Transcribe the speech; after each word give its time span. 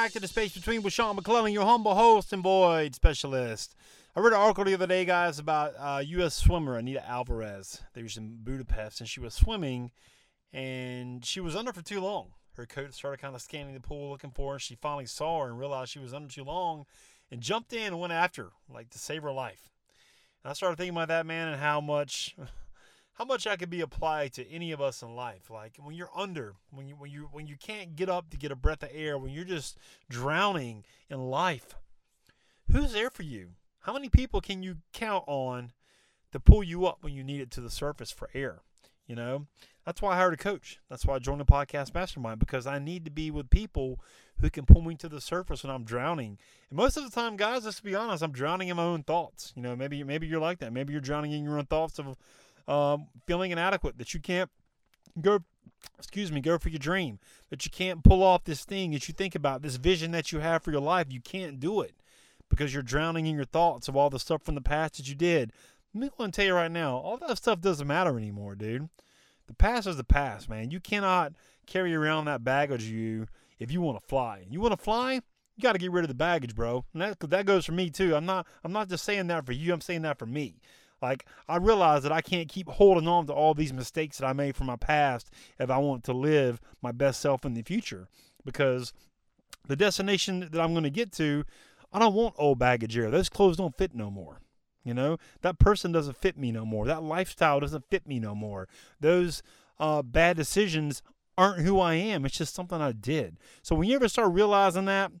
back 0.00 0.12
to 0.12 0.20
the 0.20 0.28
Space 0.28 0.54
Between 0.54 0.82
with 0.82 0.92
Sean 0.92 1.14
McClellan, 1.14 1.52
your 1.52 1.64
humble 1.64 1.94
host 1.94 2.32
and 2.32 2.42
void 2.42 2.94
specialist. 2.94 3.74
I 4.16 4.20
read 4.20 4.32
an 4.32 4.38
article 4.38 4.64
the 4.64 4.74
other 4.74 4.86
day, 4.86 5.04
guys, 5.04 5.38
about 5.38 5.74
uh, 5.78 6.02
U.S. 6.04 6.34
swimmer 6.34 6.76
Anita 6.76 7.06
Alvarez. 7.06 7.82
They 7.92 8.02
was 8.02 8.16
in 8.16 8.38
Budapest, 8.42 9.00
and 9.00 9.08
she 9.08 9.20
was 9.20 9.34
swimming, 9.34 9.90
and 10.52 11.24
she 11.24 11.38
was 11.38 11.54
under 11.54 11.72
for 11.72 11.82
too 11.82 12.00
long. 12.00 12.30
Her 12.54 12.66
coach 12.66 12.92
started 12.92 13.20
kind 13.20 13.34
of 13.34 13.42
scanning 13.42 13.74
the 13.74 13.80
pool, 13.80 14.10
looking 14.10 14.30
for 14.30 14.54
her. 14.54 14.58
She 14.58 14.74
finally 14.74 15.06
saw 15.06 15.42
her 15.42 15.48
and 15.48 15.58
realized 15.58 15.92
she 15.92 15.98
was 15.98 16.14
under 16.14 16.32
too 16.32 16.44
long, 16.44 16.86
and 17.30 17.40
jumped 17.40 17.72
in 17.72 17.88
and 17.88 18.00
went 18.00 18.12
after 18.12 18.44
her, 18.44 18.50
like 18.68 18.90
to 18.90 18.98
save 18.98 19.22
her 19.22 19.32
life. 19.32 19.70
And 20.42 20.50
I 20.50 20.54
started 20.54 20.76
thinking 20.76 20.96
about 20.96 21.08
that 21.08 21.26
man 21.26 21.48
and 21.48 21.60
how 21.60 21.80
much, 21.80 22.36
how 23.14 23.24
much 23.24 23.44
that 23.44 23.58
could 23.58 23.70
be 23.70 23.80
applied 23.80 24.32
to 24.34 24.50
any 24.50 24.72
of 24.72 24.80
us 24.80 25.02
in 25.02 25.14
life. 25.14 25.50
Like 25.50 25.76
when 25.78 25.94
you're 25.94 26.10
under, 26.14 26.54
when 26.70 26.88
you 26.88 26.96
when 26.96 27.10
you 27.10 27.28
when 27.32 27.46
you 27.46 27.56
can't 27.56 27.96
get 27.96 28.08
up 28.08 28.30
to 28.30 28.36
get 28.36 28.52
a 28.52 28.56
breath 28.56 28.82
of 28.82 28.90
air, 28.92 29.16
when 29.18 29.32
you're 29.32 29.44
just 29.44 29.78
drowning 30.08 30.84
in 31.08 31.20
life, 31.20 31.76
who's 32.70 32.92
there 32.92 33.10
for 33.10 33.22
you? 33.22 33.50
How 33.80 33.92
many 33.92 34.08
people 34.08 34.40
can 34.40 34.62
you 34.62 34.78
count 34.92 35.24
on 35.26 35.72
to 36.32 36.40
pull 36.40 36.62
you 36.62 36.86
up 36.86 36.98
when 37.02 37.14
you 37.14 37.24
need 37.24 37.40
it 37.40 37.50
to 37.52 37.60
the 37.60 37.70
surface 37.70 38.10
for 38.10 38.28
air? 38.34 38.60
You 39.10 39.16
know, 39.16 39.48
that's 39.84 40.00
why 40.00 40.12
I 40.12 40.18
hired 40.18 40.34
a 40.34 40.36
coach. 40.36 40.78
That's 40.88 41.04
why 41.04 41.16
I 41.16 41.18
joined 41.18 41.40
the 41.40 41.44
podcast 41.44 41.92
mastermind 41.92 42.38
because 42.38 42.64
I 42.64 42.78
need 42.78 43.04
to 43.06 43.10
be 43.10 43.32
with 43.32 43.50
people 43.50 43.98
who 44.38 44.48
can 44.50 44.64
pull 44.64 44.82
me 44.82 44.94
to 44.94 45.08
the 45.08 45.20
surface 45.20 45.64
when 45.64 45.74
I'm 45.74 45.82
drowning. 45.82 46.38
And 46.70 46.76
most 46.76 46.96
of 46.96 47.02
the 47.02 47.10
time, 47.10 47.36
guys, 47.36 47.64
let's 47.64 47.80
be 47.80 47.96
honest, 47.96 48.22
I'm 48.22 48.30
drowning 48.30 48.68
in 48.68 48.76
my 48.76 48.84
own 48.84 49.02
thoughts. 49.02 49.52
You 49.56 49.62
know, 49.62 49.74
maybe 49.74 50.04
maybe 50.04 50.28
you're 50.28 50.38
like 50.38 50.60
that. 50.60 50.72
Maybe 50.72 50.92
you're 50.92 51.00
drowning 51.00 51.32
in 51.32 51.42
your 51.42 51.58
own 51.58 51.66
thoughts 51.66 51.98
of 51.98 52.16
um, 52.72 53.08
feeling 53.26 53.50
inadequate 53.50 53.98
that 53.98 54.14
you 54.14 54.20
can't 54.20 54.48
go 55.20 55.40
excuse 55.98 56.30
me 56.30 56.40
go 56.40 56.56
for 56.56 56.68
your 56.68 56.78
dream 56.78 57.18
that 57.48 57.64
you 57.64 57.70
can't 57.70 58.04
pull 58.04 58.22
off 58.22 58.44
this 58.44 58.64
thing 58.64 58.92
that 58.92 59.08
you 59.08 59.14
think 59.14 59.34
about 59.34 59.62
this 59.62 59.76
vision 59.76 60.12
that 60.12 60.30
you 60.30 60.38
have 60.38 60.62
for 60.62 60.70
your 60.70 60.80
life 60.80 61.06
you 61.08 61.20
can't 61.20 61.58
do 61.58 61.80
it 61.80 61.94
because 62.50 62.74
you're 62.74 62.82
drowning 62.82 63.26
in 63.26 63.34
your 63.34 63.46
thoughts 63.46 63.88
of 63.88 63.96
all 63.96 64.10
the 64.10 64.18
stuff 64.18 64.42
from 64.42 64.56
the 64.56 64.60
past 64.60 64.96
that 64.96 65.08
you 65.08 65.14
did. 65.14 65.52
Let 65.94 66.00
me 66.00 66.10
go 66.16 66.24
and 66.24 66.32
tell 66.32 66.44
you 66.44 66.54
right 66.54 66.70
now, 66.70 66.96
all 66.96 67.16
that 67.16 67.36
stuff 67.36 67.60
doesn't 67.60 67.86
matter 67.86 68.16
anymore, 68.16 68.54
dude. 68.54 68.88
The 69.48 69.54
past 69.54 69.88
is 69.88 69.96
the 69.96 70.04
past, 70.04 70.48
man. 70.48 70.70
You 70.70 70.78
cannot 70.78 71.32
carry 71.66 71.94
around 71.94 72.26
that 72.26 72.44
baggage 72.44 72.84
you 72.84 73.26
if 73.58 73.72
you 73.72 73.80
want 73.80 74.00
to 74.00 74.06
fly. 74.06 74.46
You 74.48 74.60
want 74.60 74.72
to 74.72 74.82
fly? 74.82 75.14
You 75.14 75.62
got 75.62 75.72
to 75.72 75.78
get 75.78 75.90
rid 75.90 76.04
of 76.04 76.08
the 76.08 76.14
baggage, 76.14 76.54
bro. 76.54 76.84
And 76.92 77.02
that 77.02 77.18
that 77.20 77.46
goes 77.46 77.66
for 77.66 77.72
me 77.72 77.90
too. 77.90 78.14
I'm 78.14 78.24
not 78.24 78.46
I'm 78.62 78.72
not 78.72 78.88
just 78.88 79.04
saying 79.04 79.26
that 79.26 79.44
for 79.44 79.52
you. 79.52 79.72
I'm 79.72 79.80
saying 79.80 80.02
that 80.02 80.18
for 80.18 80.26
me. 80.26 80.60
Like 81.02 81.26
I 81.48 81.56
realize 81.56 82.04
that 82.04 82.12
I 82.12 82.20
can't 82.20 82.48
keep 82.48 82.68
holding 82.68 83.08
on 83.08 83.26
to 83.26 83.32
all 83.32 83.54
these 83.54 83.72
mistakes 83.72 84.18
that 84.18 84.26
I 84.26 84.32
made 84.32 84.54
from 84.54 84.68
my 84.68 84.76
past 84.76 85.30
if 85.58 85.70
I 85.70 85.78
want 85.78 86.04
to 86.04 86.12
live 86.12 86.60
my 86.80 86.92
best 86.92 87.20
self 87.20 87.44
in 87.44 87.54
the 87.54 87.62
future 87.62 88.06
because 88.44 88.92
the 89.66 89.76
destination 89.76 90.48
that 90.52 90.60
I'm 90.60 90.72
going 90.72 90.84
to 90.84 90.90
get 90.90 91.10
to 91.14 91.44
I 91.92 91.98
don't 91.98 92.14
want 92.14 92.36
old 92.38 92.60
baggage 92.60 92.94
here. 92.94 93.10
Those 93.10 93.28
clothes 93.28 93.56
don't 93.56 93.76
fit 93.76 93.94
no 93.94 94.10
more. 94.10 94.40
You 94.84 94.94
know, 94.94 95.18
that 95.42 95.58
person 95.58 95.92
doesn't 95.92 96.16
fit 96.16 96.38
me 96.38 96.52
no 96.52 96.64
more. 96.64 96.86
That 96.86 97.02
lifestyle 97.02 97.60
doesn't 97.60 97.90
fit 97.90 98.06
me 98.06 98.18
no 98.18 98.34
more. 98.34 98.66
Those 98.98 99.42
uh, 99.78 100.02
bad 100.02 100.36
decisions 100.36 101.02
aren't 101.36 101.60
who 101.60 101.78
I 101.80 101.94
am. 101.94 102.24
It's 102.24 102.38
just 102.38 102.54
something 102.54 102.80
I 102.80 102.92
did. 102.92 103.38
So 103.62 103.74
when 103.74 103.88
you 103.88 103.96
ever 103.96 104.08
start 104.08 104.32
realizing 104.32 104.86
that, 104.86 105.12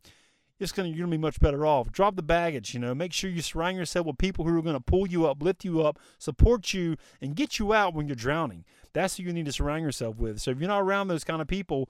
it's 0.58 0.72
gonna 0.72 0.88
you're 0.88 1.06
gonna 1.06 1.10
be 1.10 1.18
much 1.18 1.40
better 1.40 1.64
off. 1.64 1.90
Drop 1.90 2.16
the 2.16 2.22
baggage, 2.22 2.74
you 2.74 2.80
know. 2.80 2.94
Make 2.94 3.14
sure 3.14 3.30
you 3.30 3.40
surround 3.40 3.78
yourself 3.78 4.06
with 4.06 4.18
people 4.18 4.44
who 4.44 4.56
are 4.56 4.62
gonna 4.62 4.80
pull 4.80 5.06
you 5.06 5.26
up, 5.26 5.42
lift 5.42 5.64
you 5.64 5.82
up, 5.82 5.98
support 6.18 6.74
you, 6.74 6.96
and 7.20 7.34
get 7.34 7.58
you 7.58 7.72
out 7.72 7.94
when 7.94 8.06
you're 8.06 8.14
drowning. 8.14 8.64
That's 8.92 9.16
who 9.16 9.22
you 9.22 9.32
need 9.32 9.46
to 9.46 9.52
surround 9.52 9.82
yourself 9.82 10.16
with. 10.16 10.40
So 10.40 10.50
if 10.50 10.58
you're 10.58 10.68
not 10.68 10.82
around 10.82 11.08
those 11.08 11.24
kind 11.24 11.40
of 11.40 11.48
people, 11.48 11.88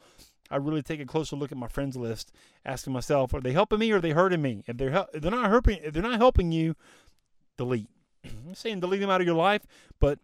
I 0.50 0.56
really 0.56 0.82
take 0.82 1.00
a 1.00 1.06
closer 1.06 1.36
look 1.36 1.52
at 1.52 1.58
my 1.58 1.68
friends 1.68 1.96
list, 1.96 2.32
asking 2.64 2.92
myself, 2.92 3.32
are 3.34 3.40
they 3.40 3.52
helping 3.52 3.78
me 3.78 3.92
or 3.92 3.96
are 3.96 4.00
they 4.00 4.10
hurting 4.10 4.42
me? 4.42 4.64
If 4.66 4.76
they're 4.76 5.06
if 5.12 5.22
they're 5.22 5.30
not 5.30 5.50
helping, 5.50 5.78
if 5.82 5.92
they're 5.92 6.02
not 6.02 6.18
helping 6.18 6.52
you, 6.52 6.76
delete. 7.60 7.90
I'm 8.24 8.54
saying 8.54 8.80
delete 8.80 9.00
them 9.00 9.10
out 9.10 9.20
of 9.20 9.26
your 9.26 9.36
life, 9.36 9.66
but 10.00 10.18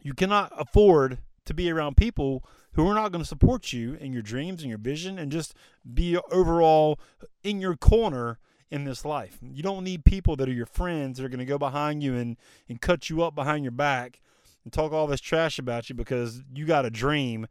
you 0.00 0.14
cannot 0.14 0.52
afford 0.56 1.18
to 1.46 1.52
be 1.52 1.68
around 1.68 1.96
people 1.96 2.44
who 2.74 2.86
are 2.86 2.94
not 2.94 3.10
going 3.10 3.22
to 3.22 3.28
support 3.28 3.72
you 3.72 3.94
in 3.94 4.12
your 4.12 4.22
dreams 4.22 4.62
and 4.62 4.68
your 4.68 4.78
vision 4.78 5.18
and 5.18 5.32
just 5.32 5.52
be 5.94 6.16
overall 6.30 7.00
in 7.42 7.60
your 7.60 7.74
corner 7.74 8.38
in 8.70 8.84
this 8.84 9.04
life. 9.04 9.38
You 9.42 9.64
don't 9.64 9.82
need 9.82 10.04
people 10.04 10.36
that 10.36 10.48
are 10.48 10.52
your 10.52 10.66
friends 10.66 11.18
that 11.18 11.24
are 11.24 11.28
going 11.28 11.40
to 11.40 11.44
go 11.44 11.58
behind 11.58 12.04
you 12.04 12.14
and, 12.14 12.36
and 12.68 12.80
cut 12.80 13.10
you 13.10 13.24
up 13.24 13.34
behind 13.34 13.64
your 13.64 13.72
back 13.72 14.20
and 14.62 14.72
talk 14.72 14.92
all 14.92 15.08
this 15.08 15.20
trash 15.20 15.58
about 15.58 15.88
you 15.88 15.96
because 15.96 16.44
you 16.54 16.66
got 16.66 16.86
a 16.86 16.90
dream 16.90 17.48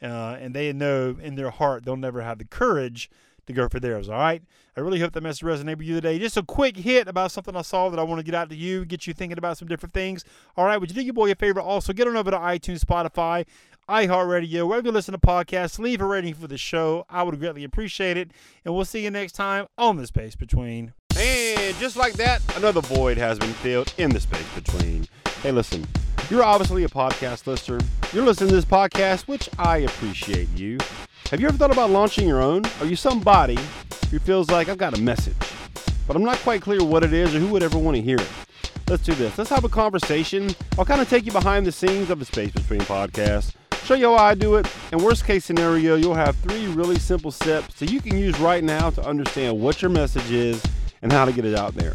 uh, 0.00 0.36
and 0.38 0.54
they 0.54 0.72
know 0.72 1.16
in 1.20 1.34
their 1.34 1.50
heart 1.50 1.84
they'll 1.84 1.96
never 1.96 2.22
have 2.22 2.38
the 2.38 2.44
courage 2.44 3.10
to 3.46 3.52
go 3.52 3.68
for 3.68 3.80
theirs. 3.80 4.08
All 4.08 4.18
right. 4.18 4.42
I 4.76 4.80
really 4.80 5.00
hope 5.00 5.12
that 5.12 5.22
message 5.22 5.42
resonated 5.42 5.78
with 5.78 5.86
you 5.86 5.94
today. 5.94 6.18
Just 6.18 6.36
a 6.36 6.42
quick 6.42 6.76
hit 6.76 7.06
about 7.06 7.30
something 7.30 7.54
I 7.54 7.62
saw 7.62 7.88
that 7.90 7.98
I 7.98 8.02
want 8.02 8.18
to 8.18 8.24
get 8.24 8.34
out 8.34 8.50
to 8.50 8.56
you, 8.56 8.84
get 8.84 9.06
you 9.06 9.14
thinking 9.14 9.38
about 9.38 9.58
some 9.58 9.68
different 9.68 9.92
things. 9.92 10.24
All 10.56 10.64
right. 10.64 10.78
Would 10.78 10.90
you 10.90 10.94
do 10.94 11.02
your 11.02 11.14
boy 11.14 11.30
a 11.30 11.34
favor? 11.34 11.60
Also, 11.60 11.92
get 11.92 12.08
on 12.08 12.16
over 12.16 12.30
to 12.30 12.38
iTunes, 12.38 12.80
Spotify, 12.80 13.46
iHeartRadio, 13.88 14.66
wherever 14.66 14.86
you 14.86 14.92
listen 14.92 15.12
to 15.12 15.18
podcasts. 15.18 15.78
Leave 15.78 16.00
a 16.00 16.06
rating 16.06 16.34
for 16.34 16.46
the 16.46 16.58
show. 16.58 17.04
I 17.08 17.22
would 17.22 17.38
greatly 17.38 17.64
appreciate 17.64 18.16
it. 18.16 18.30
And 18.64 18.74
we'll 18.74 18.84
see 18.84 19.04
you 19.04 19.10
next 19.10 19.32
time 19.32 19.66
on 19.78 19.96
the 19.96 20.06
space 20.06 20.34
between. 20.34 20.92
And 21.16 21.76
just 21.76 21.96
like 21.96 22.14
that, 22.14 22.42
another 22.56 22.80
void 22.80 23.18
has 23.18 23.38
been 23.38 23.52
filled 23.52 23.94
in 23.98 24.10
the 24.10 24.20
space 24.20 24.48
between. 24.54 25.06
Hey, 25.42 25.52
listen, 25.52 25.86
you're 26.30 26.44
obviously 26.44 26.84
a 26.84 26.88
podcast 26.88 27.46
listener. 27.46 27.80
You're 28.12 28.24
listening 28.24 28.50
to 28.50 28.56
this 28.56 28.64
podcast, 28.64 29.26
which 29.28 29.48
I 29.58 29.78
appreciate 29.78 30.48
you. 30.56 30.78
Have 31.30 31.40
you 31.40 31.48
ever 31.48 31.56
thought 31.56 31.72
about 31.72 31.90
launching 31.90 32.28
your 32.28 32.42
own? 32.42 32.64
Are 32.80 32.86
you 32.86 32.96
somebody 32.96 33.58
who 34.10 34.18
feels 34.18 34.50
like 34.50 34.68
I've 34.68 34.78
got 34.78 34.96
a 34.96 35.00
message, 35.00 35.36
but 36.06 36.16
I'm 36.16 36.24
not 36.24 36.38
quite 36.38 36.62
clear 36.62 36.84
what 36.84 37.02
it 37.02 37.12
is 37.12 37.34
or 37.34 37.38
who 37.38 37.48
would 37.48 37.62
ever 37.62 37.78
want 37.78 37.96
to 37.96 38.02
hear 38.02 38.16
it? 38.16 38.28
Let's 38.88 39.02
do 39.02 39.14
this. 39.14 39.36
Let's 39.38 39.50
have 39.50 39.64
a 39.64 39.68
conversation. 39.68 40.54
I'll 40.78 40.84
kind 40.84 41.00
of 41.00 41.08
take 41.08 41.26
you 41.26 41.32
behind 41.32 41.66
the 41.66 41.72
scenes 41.72 42.10
of 42.10 42.18
the 42.18 42.24
Space 42.24 42.52
Between 42.52 42.80
podcast, 42.82 43.54
show 43.84 43.94
you 43.94 44.06
how 44.06 44.16
I 44.16 44.34
do 44.34 44.56
it, 44.56 44.66
and 44.92 45.02
worst 45.02 45.24
case 45.24 45.44
scenario, 45.44 45.96
you'll 45.96 46.14
have 46.14 46.36
three 46.36 46.66
really 46.68 46.98
simple 46.98 47.30
steps 47.30 47.78
that 47.80 47.90
you 47.90 48.00
can 48.00 48.16
use 48.16 48.38
right 48.38 48.62
now 48.62 48.90
to 48.90 49.06
understand 49.06 49.58
what 49.58 49.82
your 49.82 49.90
message 49.90 50.30
is 50.30 50.62
and 51.02 51.12
how 51.12 51.24
to 51.24 51.32
get 51.32 51.44
it 51.44 51.54
out 51.54 51.74
there. 51.74 51.94